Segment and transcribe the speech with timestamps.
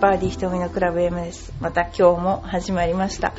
[0.00, 1.52] バーディー瞳のクラブ M です。
[1.60, 3.34] また今日も始まりました。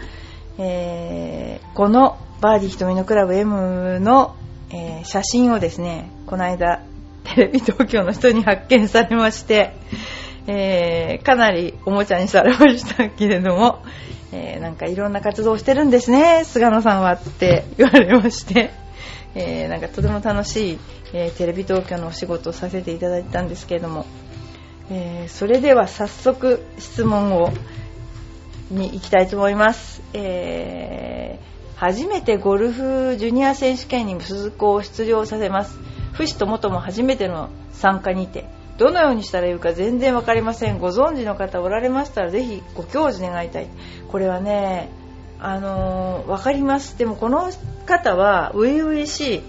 [0.57, 4.35] えーこのバーディー瞳のクラブ M の、
[4.71, 6.81] えー写真をですね、この間
[7.23, 9.73] テレビ東京の人に発見されまして、
[10.47, 13.81] えーかなりおもちゃにされましたけれども、
[14.33, 18.71] えーなんかいろんな活動をしてるんですね、菅野さんはって言われまして、
[19.33, 20.79] えーなんかとても楽しい、
[21.13, 24.05] えテレビ東京のお仕事をさせていただいたんですけれども、
[24.89, 27.51] えーそれでは早速質問を
[28.71, 35.79] に行きたいと思います、えー初めてゴルフジュニア選手権に鈴子を出場させます。
[36.13, 40.79] 父子ともとも初めての参加にてどのようにしたらいいか全然わかりません。
[40.79, 43.67] ご存知の方おられましたらぜひご教示願いたい。
[44.09, 44.89] これはね
[45.39, 46.97] あのーわかります。
[46.97, 47.49] でもこの
[47.85, 49.41] 方は初々しい。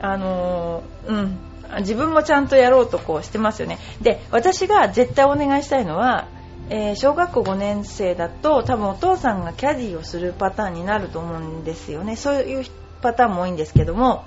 [0.00, 1.38] あのーうん。
[1.80, 3.78] 自分もちゃんとやろうとこうしてますよね。
[4.00, 6.28] で私が絶対お願いしたいのは、
[6.70, 12.16] えー小学校5年生だと多分お父さんがキャディーをするパターンになると思うんですよね。
[12.16, 12.64] そういう
[13.02, 14.24] パターンも多いんですけども。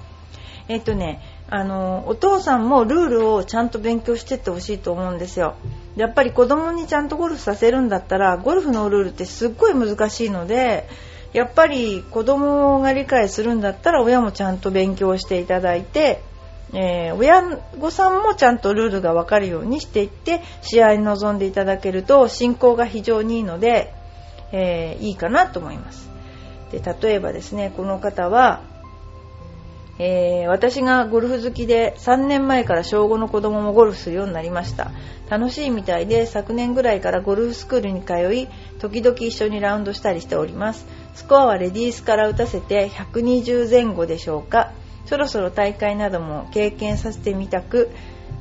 [0.70, 5.56] えっとねあのお父さんもルールをちゃんと勉強してってほしいと思うんですよ。
[5.95, 10.88] やっぱり子供にちゃんとゴルフさせるんだったらゴルフのルールってすっごい難しいので
[11.34, 16.22] やっぱり子供が理解するんだったら親もちゃんと勉強していただいて、
[16.73, 17.42] えー親
[17.80, 23.94] 御さんもちゃんとルールが分かるようにしていって試合に臨んでいただけると進行が非常にいいので、
[24.52, 26.10] えーいいかなと思います。
[26.72, 28.62] で例えばですねこの方は
[30.00, 34.92] えー私がゴルフ好きで3年前から小5の子供もゴルフするようになりました。
[35.30, 38.48] 楽しいみたいで昨年ぐらいからゴルフスクールに通い
[38.80, 40.86] 時々一緒にラウンドしたりしております。
[41.16, 44.67] スコアはレディースから打たせて120前後でしょうか。
[45.08, 47.90] そろそろ大会なども経験させてみたく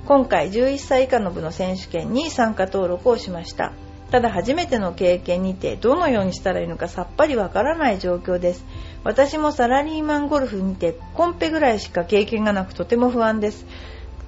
[0.04, 3.72] 今回11歳以下の部の選手権に参加登録をしました。
[4.10, 8.64] ただ初めての経験にてどのようにしたらいいのかさっぱりわからない状況です。
[9.02, 13.66] 私もサラリーマンゴルフにてコンペぐらいしか経験がなくとても不安です。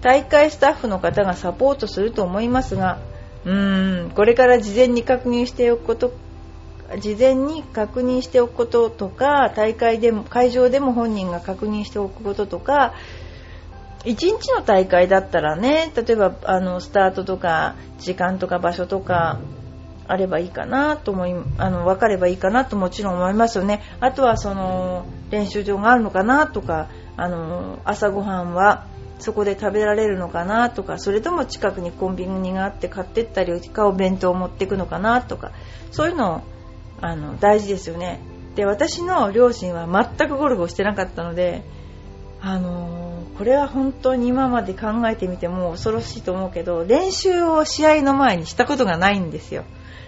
[0.00, 2.98] 大会スタッフの方がサポートすると思いますが
[3.44, 6.12] うーんこれから事前に確認しておくこと
[6.97, 12.94] 事前に確認しておくこととか大会でも会場でも本人が確認しておくこととか
[14.04, 19.38] 1日の大会だったらね例えばあのスタートとか時間とか場所とか
[20.06, 23.82] あればいいかなと思いあの分かればいいかなともちろん思いますよね。
[24.00, 26.88] あとはその練習場があるのかなとか
[27.19, 28.87] あの朝ごはんは
[29.19, 35.53] そこで食べられるのかなとかそれとも近くにコンビニがあって買ってったりかお弁当を持っていくのかなとか
[35.91, 36.41] そういうのを
[37.00, 38.20] あの大事ですよね。
[38.56, 41.62] で私の両親は全くゴルフをしてなかったので
[42.41, 49.64] あのーこれは本当に今まで考えてみても恐ろしいと思うけど練習を試合の前にしたことがないんですよ。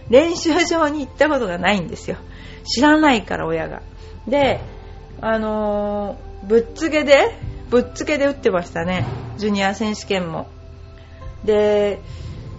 [0.08, 2.16] 練習場に行ったことがないんですよ。
[2.64, 3.82] 知らないから親が。
[4.26, 4.60] で
[5.20, 7.36] あのーぶっつけで
[7.70, 9.06] ぶっつけで打ってましたね。
[9.36, 10.48] ジュニア選手権も。
[11.44, 12.00] で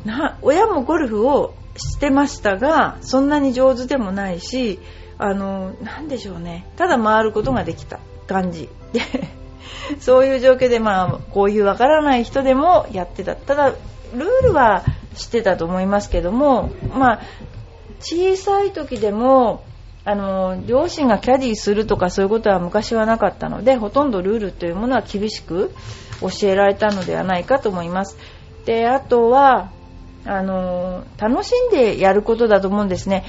[0.06, 4.80] な親もゴルフをしてましたがそんなに上手でもないし
[5.18, 6.68] あのなでしょうね。
[6.78, 8.70] ただ回ることができた感じ。
[8.92, 9.02] で
[10.00, 13.36] そういう状況でまあこういうわからない人でもやってた。
[13.36, 14.84] ただルールは
[15.16, 17.22] 知ってたと思いますけどもまあ
[18.00, 19.64] 小さい時でも
[20.04, 25.72] あの両親がキャディーするとかそういうことは昔はなかったのでほとんどルールというものは厳しく
[26.22, 28.18] 教えられたのではないかと思います。
[28.66, 29.72] であとは
[30.26, 33.26] あの楽しんでやることだと思うんですね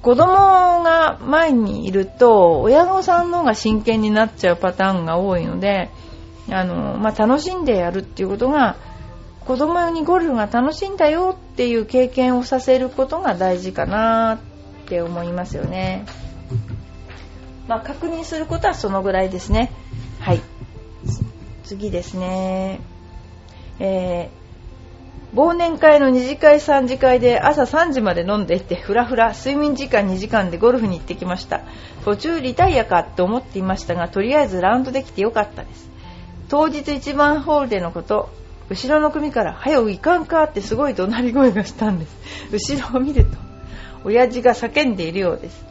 [0.00, 5.90] 子供が前にいると親御さんの方が真剣になっちゃうパターンが多いので
[6.48, 8.76] あの、まあ、楽しんでやるっていうことが
[9.44, 14.38] 子供にゴルフが楽しいんだよっていう経験をさせることが大事かなっ
[14.86, 16.06] て思いますよね。
[17.66, 19.72] まあ、確認することはそのぐらいですね。
[20.20, 20.40] はい。
[21.64, 22.80] 次ですね。
[23.80, 24.41] えー
[25.34, 29.32] 忘年会の2次会3次会で朝3時まで飲んでいてふらふら。
[29.32, 31.62] 睡眠時間2時間でゴルフに行ってきました。
[32.04, 35.88] 途中リタイアかと思っていましたがとりあえずラウンドできてよかったです。
[36.50, 38.28] 当日1番ホールでのこと
[38.68, 42.74] 後ろの組から「早ういかんか」ってすごい怒鳴り声がしたんです。
[42.74, 43.38] 後ろを見ると
[44.04, 45.64] 親父が叫んでいるようです。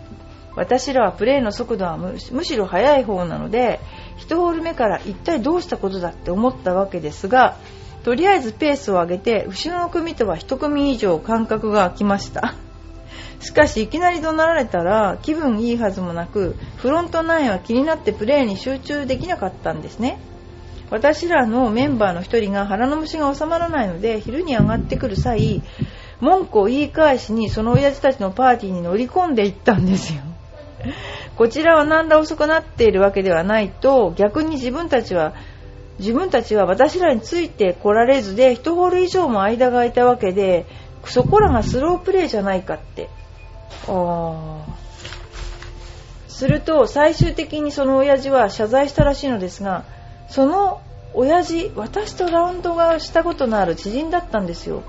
[0.55, 3.79] 私らはプレーの速度はむむしろ速い方なので
[4.17, 7.57] 1ホール目から一体どうしたことだって思ったわけですが
[8.03, 12.56] とりあえずペースを上げて後ろの組とは1組以上間隔が空きました。
[13.39, 20.19] しかしいきなり怒鳴られたら気分いいはずもなくフロントナインは気になってプレーに集中できなかったんですね。
[20.89, 25.62] 私らのメンバーの1人が腹の虫が収まらないので昼に上がってくる際
[26.19, 30.21] 文句を言い返しにその親父たちのパーティーに乗り込んでいったんですよ。
[31.36, 35.33] こちらは何ら遅くなっているわけではないと逆に自分たちは
[36.01, 40.65] 自分たちは私らについてこられずで1ホール以上も間が空いたわけで
[41.06, 43.09] そこらがスロープレーじゃないかって。
[43.88, 44.65] あ
[46.27, 49.86] すると最終的にその親父は謝罪したらしいのですが
[50.27, 50.81] その
[51.13, 54.83] 親父私とラウンドがしたことのある知人だったんですよ。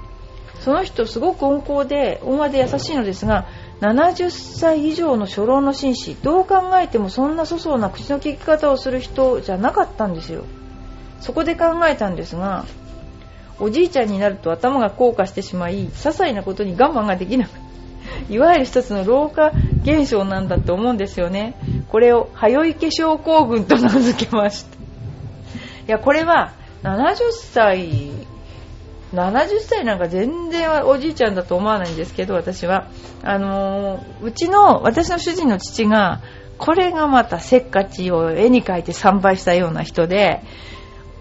[0.61, 3.47] その人すごく温厚で温和で優しいのですが
[3.81, 10.45] 70歳以上の初老の紳士どう考えてもそんな粗相な口の利き方をする人じゃなかったんですよ
[11.23, 12.67] そこで考えたんですが
[13.59, 17.51] おじいちゃんになると頭が硬化してしまい些細なことに我慢ができなく
[18.29, 19.53] いわゆる一つの老化
[19.83, 21.55] 現象なんだと思うんですよね。
[21.89, 24.81] これを早い化粧候群と名付けましたい
[25.87, 26.53] やこれは
[26.83, 28.11] 70歳
[29.13, 32.89] 70歳なんか全然おじいちゃんだと思わないんですけど私は。
[33.23, 36.21] あのー、うちの私の主人の父が
[36.59, 40.43] これがまたせっかちを絵に描いて参拝したような人で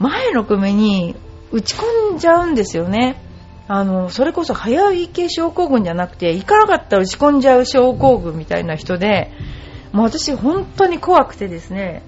[0.02, 1.16] 前の組に
[1.52, 3.22] 打ち込んじゃうんですよね。
[3.68, 9.32] あのそれこそ早い系症候群じゃなくて行かなかったら打ち込んじゃう症候群みたいな人で
[9.94, 12.02] もう私本当に怖くてですね。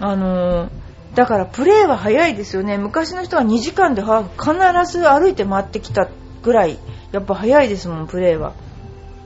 [0.00, 0.70] あの
[1.14, 2.78] だからプレーは早いですよね。
[2.78, 6.08] 昔の人は2時間で必ず歩いて回ってきた
[6.42, 6.78] ぐらい
[7.12, 8.54] やっぱ早いですもんプレーは。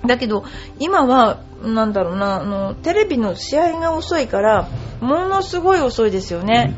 [0.07, 0.45] だけど
[0.79, 4.69] 今はなんだろうなあのテレビの試合が遅いから
[5.01, 6.77] ものすごい遅いですよね。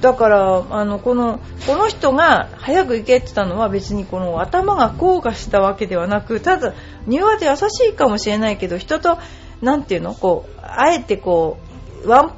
[0.00, 6.74] だからあのこのこの人が早く行けって言ったのは別にこの頭が硬化したわけではなくただ
[7.06, 9.18] 庭で優しいかもしれないけど人と
[9.60, 11.58] 何て言うのこうあえてこ
[12.04, 12.34] うワン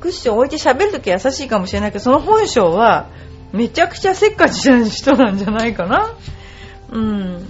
[0.00, 3.08] クッション置いて喋るとき優しいかもしれないけどその本性は
[3.52, 6.12] めちゃくちゃせっかちな人なんじゃないかな。
[6.90, 7.48] うん。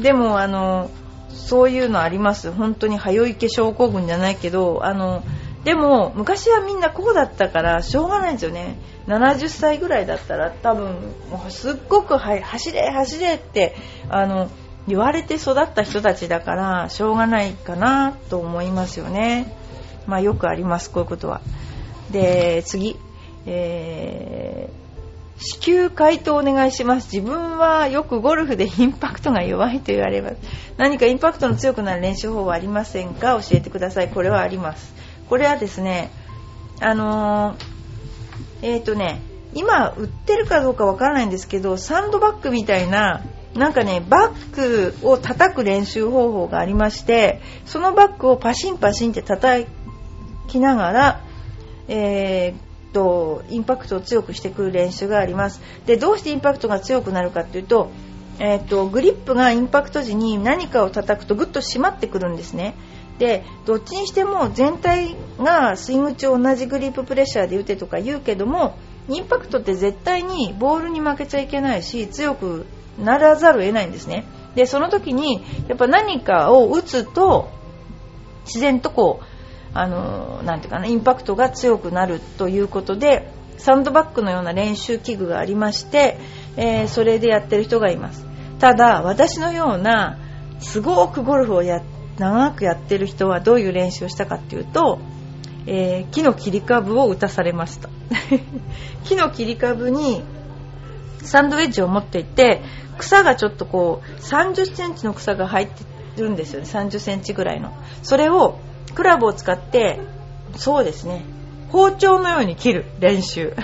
[0.00, 0.90] でもあの
[1.30, 2.50] そういうのあります。
[2.50, 5.22] 本当に早い化粧候群じゃないけどあの
[5.66, 8.76] でも昔はみんなこうだったからしょうがないんですよね。
[9.08, 10.92] 70歳ぐらいだったら多分
[11.28, 13.74] もうすっごく走れ走れって
[14.08, 14.48] あの
[14.86, 19.52] 言われて育った人たちだからしょうがないかなと思いますよね。
[20.06, 21.40] まあよくありますこういうことは。
[22.12, 22.96] で次、
[23.44, 27.12] えー、至急回答お願いします。
[27.12, 30.36] 自分はよくゴルフでインパクトが弱いと言われます。
[30.76, 33.36] 何かインパクトの強くなる練習法はありませんか？
[33.42, 34.10] 教えてください。
[34.10, 34.94] これはあります。
[35.28, 36.10] これはですね
[36.80, 37.56] あの、
[38.62, 39.20] えっ、ー、とね
[39.54, 43.24] 今売ってるかどうかわからないんですけどサンドバッグみたいな
[43.54, 44.54] なんかねバッ
[45.00, 49.66] グを叩く練習方法がありましてそのバッグをパシンパシンって叩
[50.48, 51.26] きながら
[51.88, 55.60] えー、とインパクトを強くしてくる練習があります。
[55.86, 57.90] でどうしてインパクトが強くなるかっていうと,、
[58.38, 62.74] えーと、グリップがインパクト時に何かを叩くとグッと締まってくるんですね。
[63.18, 68.76] でどっちにしても全体がスイング中同じグリッププレッシャーで打てとか言うけども
[69.08, 72.66] インパクトって絶対にボールに負けちゃいけないし強く
[72.98, 74.24] ならざるを得ないんですね。
[74.54, 77.50] でその時にやっぱ何かを打つと
[78.46, 79.24] 自然とこう
[79.74, 86.18] あのなていうかなインパクトが強くなるということでサンドバッグのような練習器具がありまして、
[86.56, 88.26] えー、それでやってる人がいます。
[88.58, 90.18] ただ私のような
[90.60, 91.82] すごくゴルフをや
[92.18, 94.98] 長くやってる人はどういう練習をしたかっていうと、
[95.66, 97.88] えー、木の切り株を打たされました。
[99.04, 100.22] 木の切り株に
[101.22, 102.62] サンドウェッジを持っていて
[102.98, 106.66] 草がちょっとこう3 0センチの草が入ってるんですよね。
[106.66, 107.72] 3 0センチぐらいの。
[108.02, 108.58] それを
[108.94, 110.00] クラブを使って
[110.56, 111.24] そうですね。
[111.70, 113.54] 包丁のように切る練習。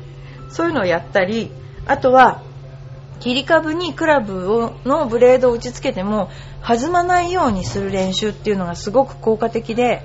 [0.50, 1.50] そういうのをやったり
[1.86, 2.42] あとは
[3.22, 6.28] 切り株にクラブをのブレードを打ち付けても
[6.60, 10.02] 弾まないようにする練習っていうのがすごく効果的で、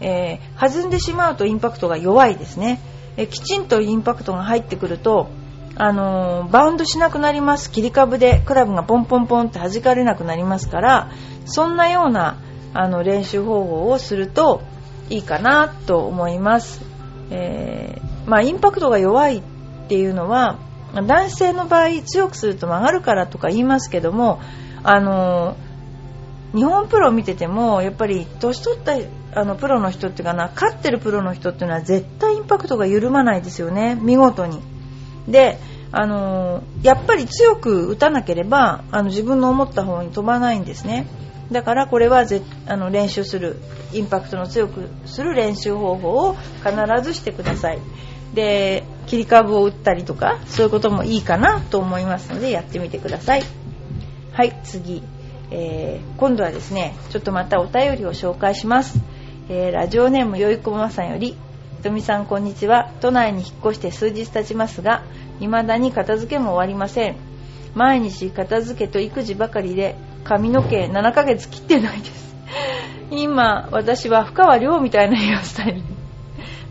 [0.00, 2.80] えー、弾んでしまうとインパクトが弱いですね、
[3.16, 5.28] えー、きちんとインパクトが入ってくると
[5.76, 7.70] あのー、バウンドしなくなります。
[7.70, 11.12] 切り株でクラブがポンポンポンって弾かれなくなりますから
[11.44, 12.38] そんなような
[12.74, 14.62] あの練習方法をすると
[15.08, 16.80] いいかなと思います、
[17.30, 19.42] えー、まあ、インパクトが弱いっ
[19.88, 20.58] ていうのは
[21.02, 24.40] 男性の場合強くすると曲がるからとか言いますけども
[24.82, 25.56] あの
[26.54, 28.96] 日本プロを見ててもやっぱり年取った
[29.38, 33.98] あのプロの人っていうかな勝ってるプロの人っていうのは絶対インパクトが緩まないですよね。
[34.00, 34.60] 見事に。
[35.28, 35.58] で
[35.92, 41.06] あのやっぱり強く打たなければあの自分の思った方に飛ばないんですね。
[41.52, 43.60] だからこれはぜあの練習する
[43.92, 47.78] インパクトの強くする練習方法を必ずしてください。
[48.34, 53.42] で切り株を打ったりとかそういうこともいいかなと思いますのでやってみてください。
[54.32, 55.02] はい次、
[55.50, 59.00] えー、今度はですねちょっとまたお便りを紹介します、
[59.48, 62.90] えー、ラジオネームよいこまさんよりひとみさんこんにちは。
[63.00, 65.04] 都内に引っ越して数日経ちますが
[65.38, 67.16] 未だに片付けも終わりません。
[67.74, 72.34] 毎日片付けと育児ばかりで髪の毛7ヶ月切ってないです。
[73.10, 75.95] 今私は深川亮みたいなヘアスタイル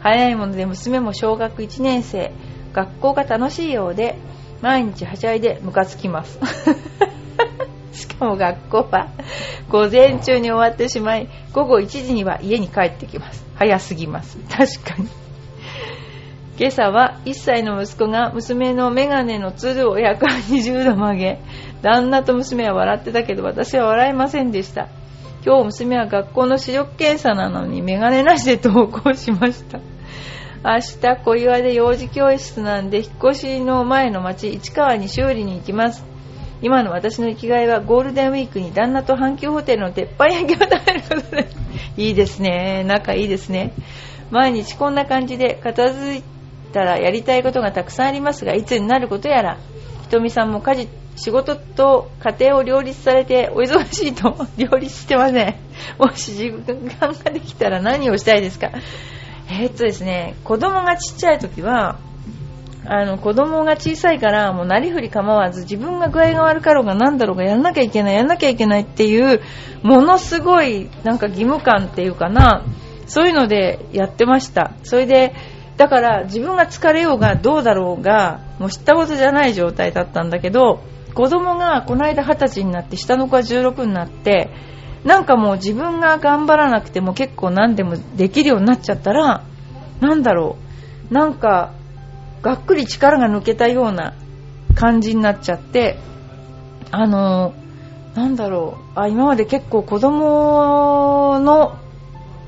[0.06, 2.32] 早いもので娘も小学1年生。
[2.74, 4.20] 学校が楽しいようで
[4.62, 6.40] 毎日はしゃいでムカつきます。
[7.92, 9.08] しかも学校は
[9.68, 13.44] 午前中に終わってしまい午後1時には家に帰ってきます。
[13.56, 14.38] 早すぎます。
[14.48, 15.10] 確かに。
[16.60, 21.40] 今朝は1歳の息子が娘のメガネのつるを120度曲げ
[21.82, 24.88] 旦那と娘は笑ってたけど私は笑いませんでした。
[25.44, 29.80] 今日娘は学校の視力検査なのにメガネなしで登校しました。
[30.68, 36.04] 明日小岩で幼児教室なんで引っ越しの前の町市川に修理に行きます。
[36.64, 41.58] 今の私の生きがいはゴールデンウィークに旦那と阪急ホテルの鉄板焼きを食べることです
[41.98, 42.84] いいですね。
[42.84, 43.74] 仲いいですね。
[44.32, 46.24] 毎日こんな感じで片付い
[46.74, 49.60] たらやりたいことがたくさんありますがいつになることやら
[50.02, 55.56] ひとみさんも家事仕事と家庭を両立されてお忙しいと両立してません。
[56.00, 58.72] もし自分ができたら何をしたいですか？
[59.50, 62.00] えー、っとですね子供がちっちゃい時は
[62.88, 69.42] あの子供が小さいからもうなりふり構わず自分が具合が悪かろうが何だろうがやらなきゃいけないやらなきゃいけないっていう
[69.82, 72.64] ものすごいなんか義務感っていうかな
[73.08, 74.74] そういうのでやってました。
[74.84, 75.34] それで
[75.78, 80.82] だから自分が疲れようがどうだろうがもう知ったことじゃない状態だったんだけど
[81.14, 84.50] 子供がこの間20歳になって下の子が16になって
[85.06, 89.44] なんかもう自分が頑張らなくても結構何でもできるようになっちゃったら
[90.02, 90.58] なんだろ
[91.10, 91.14] う。
[91.14, 91.72] なんか
[92.42, 94.16] がっくり力が抜けたような
[94.74, 95.98] 感じになっちゃって
[96.92, 97.54] あの
[98.16, 99.00] なんだろう。
[99.00, 101.78] あ今まで結構子供の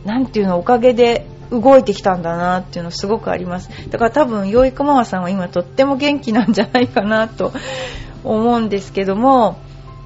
[0.04, 3.70] なんていうのおかげで動いてきたんだなっていうのすごくあります。
[3.90, 7.54] だから多分養育ママさんは今とっても元気なんじゃないかなと
[8.24, 9.58] 思うんですけども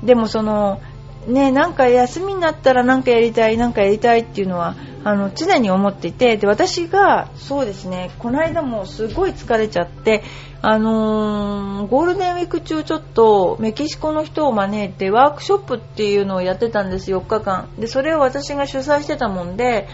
[0.04, 0.82] でもその
[1.28, 10.24] ねなんか休みになったら何かやりたい何かやりたいっていうのはあの常に思っていてで私がそうですねこの間もすごい疲れちゃって
[10.62, 17.68] あのー、ゴールデンウィーク中ちょっとメキシコの人を招いてワークショップっていうのをやってたんです4日間。
[17.80, 19.88] でそれを私が主催してたもんで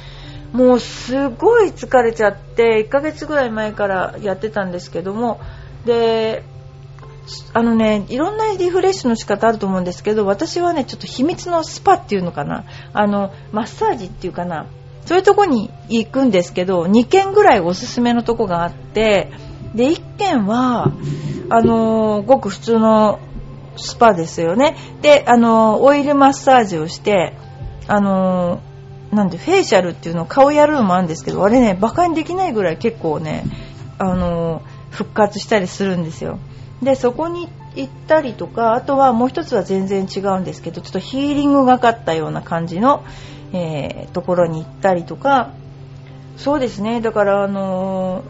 [0.52, 5.40] もうすごい疲れちゃって1ヶ月ぐらい前からやってたんですけども
[5.86, 6.44] で
[7.54, 12.66] あのねいろんなリフレッシュの仕方あると思うんですけど私はねちょっと秘密のスパっていうのかな。
[12.94, 14.68] あのマッサージっていうかな。
[15.06, 19.32] そういうとこに行くんですけど2軒ぐらいおすすめのとこがあって
[19.74, 20.92] で1軒は
[21.50, 23.20] あのごく普通の
[23.78, 24.76] スパですよね。
[25.02, 27.34] であのオイルマッサージをして
[27.88, 28.62] あの
[29.12, 33.46] なんでフェイシャルっていうのを顔やるのもあるんですけどあれねバカにできないぐらい結構ね
[33.98, 36.40] あの復活したりするんですよ。
[36.82, 43.04] でそこに行ったりとかあとはもう一つは全然違うんですけどちょっとヒーリングがかったような感じの、
[43.54, 45.54] えー、ところに行ったりとか。
[46.38, 47.02] そうですね。
[47.02, 48.22] だからあの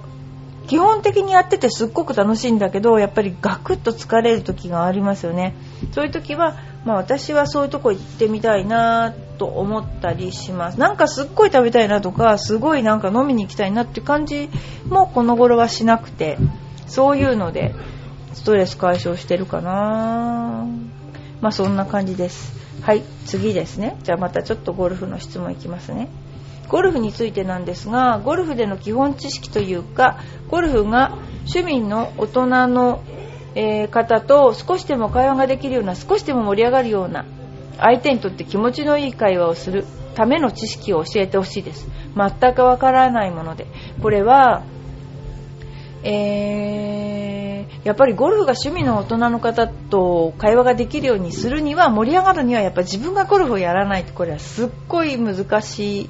[0.64, 5.54] ー、基本的にやっててすっごく楽しいんだけどやっぱりガクッと疲れる時がありますよね。
[5.92, 6.56] そういう時は
[6.88, 10.80] まあ、私はそういうとこ行ってみたいなと思ったりします。
[10.80, 14.50] なんかすっごい食べたいなとかすごいなんか飲みに行きたいなって感じ
[14.88, 16.38] もこの頃はしなくて
[16.88, 17.76] そういうので
[18.38, 20.66] ストレス解消してるかな。
[21.42, 22.54] まあそんな感じです。
[22.82, 23.98] はい次ですね。
[24.04, 26.08] じゃあまたちょっとゴルフの質問いきますね。
[26.70, 31.18] ゴルフについてなんですがゴルフでの基本知識というかゴルフが
[31.52, 33.02] 趣味の大人の
[33.60, 37.26] えー、方と少しでも会話ができるような少しでも盛り上がるような
[37.80, 41.88] 相手にとって気持ちのいい会話をするための知識を教えてほしいです。
[42.16, 43.68] 全くわからないもので。
[44.02, 44.64] これは、
[46.10, 56.10] えー、やっぱりゴルフが趣味の大人の方と会話ができるようにするには盛り上がるにはやっぱ自分がゴルフをやらないとこれはすっごい難しい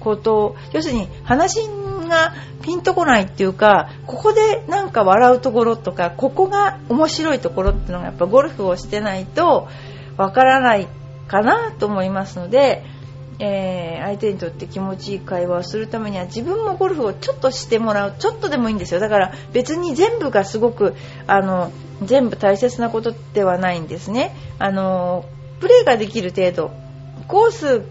[0.00, 1.68] こと要するに話
[2.08, 9.68] がピンとこないっていうかここでなんか笑うところとかここが面白いところっていうのがやっぱゴルフをしてないと
[10.16, 10.88] わからない
[11.28, 12.84] かなと思いますので、
[13.46, 20.94] えー、相手にとって気持ちいい会話をするためには自分もゴルフをちょっとしてもらうちょっとでもいいんですよだから別に全部がすごく
[21.26, 21.70] あの
[22.02, 25.26] 全部大切なことではないんですねあの
[25.60, 26.70] プレーができる程度
[27.28, 27.82] コース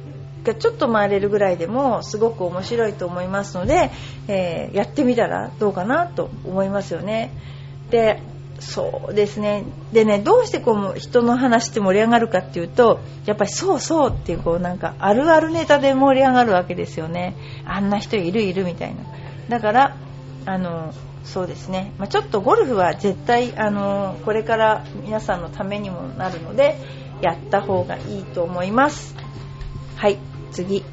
[0.44, 3.92] がちょっと回れるぐらいでもすごく面白いと思いますので、
[4.28, 7.32] えー、やってみたらどうかなと思いますよね。
[7.92, 8.20] で
[8.64, 9.64] そうですね。
[9.92, 17.36] でねどうしてこう人の話って盛り上がるかっていうとやっぱりそうそうっていうこうなんかあるあるネタで盛り上がるわけですよね。
[17.66, 19.04] あんな人いるいるみたいな。
[19.50, 19.98] だから
[20.46, 20.94] あの
[21.26, 26.78] そうですね、まあ、ちょっとゴルフは絶対あのこれから皆さんのためにもなるので
[27.22, 29.16] やった方がいいと思います。
[29.96, 30.18] はい
[30.52, 30.84] 次。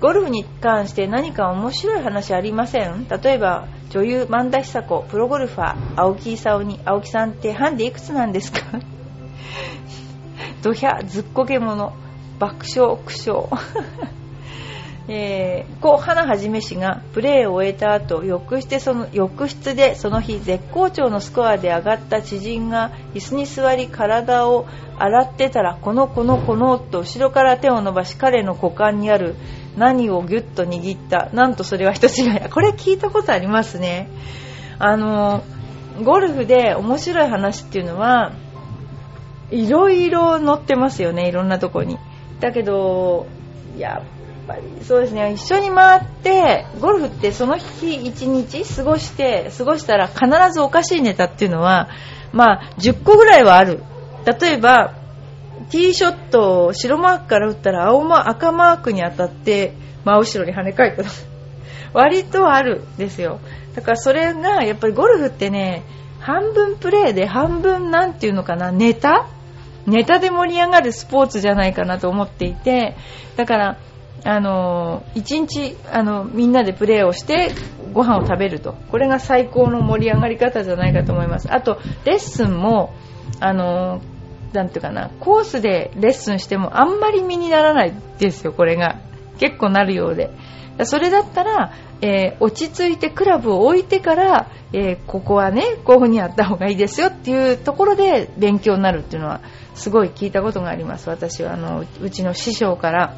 [0.00, 3.06] ゴルフに関して何か面白い話ありません？
[3.08, 8.60] 例えば女優萬田久子プロゴルファー青木功に青木さんってハンデいくつなんですか？
[10.62, 11.92] ドヒャずっこけ者
[12.38, 13.48] 爆笑苦笑。
[15.08, 24.66] えー、故花はじめ氏がプレーを終えた後浴室その浴室でその日絶好調のスコアで上がった知人が椅子に座り体を
[24.98, 29.36] 洗ってたらこのこのこのと後ろから手を伸ばし彼の股間にある
[29.76, 32.48] 何をギュッと握ったなんとそれは人違い。
[32.50, 34.08] これ聞いたことありますね。
[34.78, 35.42] あの
[36.02, 38.32] ゴルフで面白い話っていうのは
[39.50, 41.98] いろいろ載ってますよねいろんなとこに。
[42.40, 43.26] だけど
[43.78, 45.32] やっぱりそうですね。
[45.32, 51.88] 一緒に回ってゴルフってその日一日過ごして過ごしたら必ずおかしいネタっていうのは
[52.32, 53.82] まあ10個ぐらいはある。
[54.40, 54.94] 例えば
[55.70, 61.04] ティーショットを白マークから打ったら青マ赤マークに当たって真後ろに跳ね返った。
[61.92, 63.40] 割とあるんですよ。
[63.74, 65.82] だからそれがやっぱりゴルフってね
[66.20, 69.26] 半分プレーで半分なんていうのかなネタ？
[69.86, 72.96] ネタで盛り上がるスポーツじゃないかなと思っていて
[73.36, 73.76] だから
[74.24, 77.52] あの1日あのみんなでプレーをして
[77.92, 78.74] ご飯を食べると。
[78.90, 81.48] これが最高の盛り上がり方じゃないかと思います。
[81.50, 82.92] あとレッスンも
[83.40, 84.00] あの
[84.52, 89.00] なんていうかなコースでレッスンしてもあんまり身にならないですよこれが。
[89.38, 90.30] 結構なるようで。
[90.84, 99.40] それだったら、えー、落ち着いてクラブを置いてから、えー、ここはねこういう風にやった方がいいですよっていうところで勉強になるっていうのは
[99.74, 101.08] すごい聞いたことがあります。
[101.08, 103.14] 私はあのうちの師匠から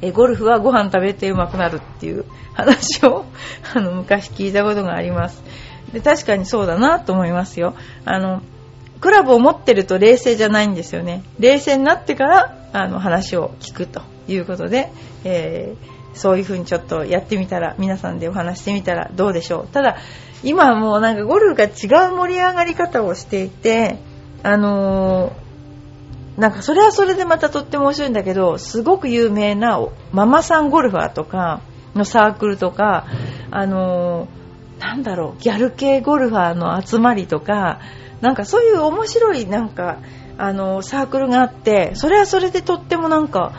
[0.00, 3.24] えゴルフはご飯食べて上手くなるっていう話を
[3.74, 5.42] あの昔聞いたことがあります。
[5.92, 7.74] で確かにそうだなと思いますよ。
[8.04, 8.42] あの
[9.00, 11.22] クラブを持ってると冷静じゃないんですよね。
[11.38, 14.92] 冷静になってからあの話を聞くということで、
[15.24, 19.68] えー、そういう風にちょっとやってみたら皆さんでお話してみたらどうでしょう。
[19.68, 19.96] ただ
[20.42, 23.98] 今もうなんかゴルフが違う盛り上がり方をしていて
[24.42, 25.48] あのー
[26.38, 31.62] なんかそれはそれでまたとっても面白いんだけどすごく有名なママさんゴルファーとか
[31.96, 33.06] のサークルとか
[33.50, 34.28] あの
[34.78, 37.80] なんだろうギャル系ゴルファーの集まりとか
[38.20, 39.98] なんかそういう面白いなんか
[40.36, 43.52] あのサークルがあってそれはそれでとってもなんか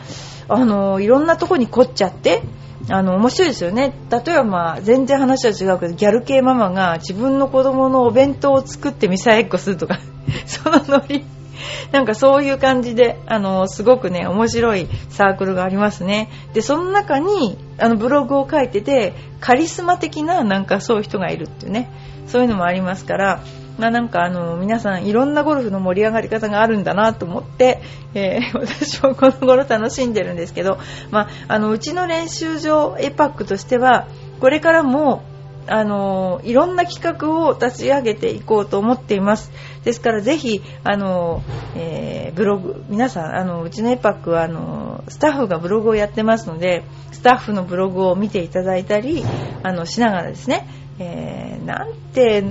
[0.48, 2.42] あのいろんなとこに凝っちゃって
[2.88, 3.92] あの面白いですよね。
[4.10, 10.00] 例えば、まあ、全然話は違うけどギャル系ママが自分の子供のお弁当を作ってミサイっこするとか
[10.46, 11.24] そのノリ。
[11.92, 16.28] なんかそういう感じで、あの、すごくね、面白いサークルがありますね。
[16.54, 21.90] で、その中に、あの、ブログを書いてて、カリスマ的な、なんかそういう人がいるっていうね、
[22.26, 23.40] そういうのもありますから、
[23.80, 27.80] まあ、なんかあの皆さんいろんなゴルフの盛り上がり方があるんだなと思って、
[28.12, 30.78] えー、 私もこの頃楽しんでるんですけど、
[31.10, 34.06] まあ、あのうちの練習場エパックとしては
[34.38, 35.22] これからも
[35.72, 39.52] あのいろんな企画を立ち上げていこうと思っています
[39.84, 41.44] ですからぜひあの、
[41.76, 49.24] えー、ブログ皆さんあのうちのエパックはあのスタッフがブログをやってますのでスタッフのブログを見ていただいたり
[49.62, 50.66] あのしながらですね、
[50.98, 52.42] えー、なんて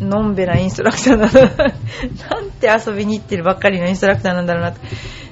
[0.00, 1.40] のんべなインストラクターなんだ
[2.30, 4.80] なんて遊びに行ってるばっかりのインストラクターなんだろうなと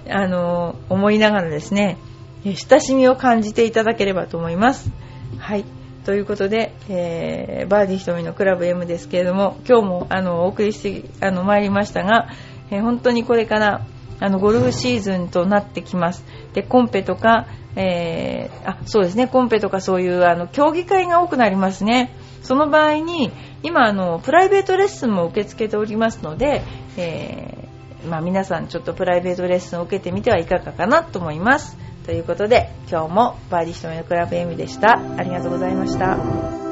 [0.09, 1.99] あの思いながらですね
[2.44, 4.92] 親しみを感じていただければと思います。
[5.38, 5.64] はい
[6.05, 12.29] ということで、えー、バーディー瞳のクラブ M ですけれども、今日もあのお送りしてあの参りましたが、
[12.71, 13.87] えー、本当にこれから
[14.21, 16.25] あのゴルフシーズンとなってきます。
[16.53, 22.14] で、コンペとか、えー、あ、そうですね、コンペとかそういうあの競技会が多くなりますね。
[22.43, 26.62] その場合に、今あのプライベートレッスンも受け付けておりますので、
[26.99, 31.79] えー、まあ、皆さんちょっとプライベートレッスンを受けてみてはいかがかなと思います。
[32.05, 34.99] ということで今日もバーディーひとめのクラブエミでした。
[35.17, 36.63] ありがとうございました。